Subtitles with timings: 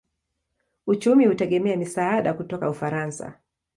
[0.87, 3.39] Uchumi hutegemea misaada kutoka Ufaransa.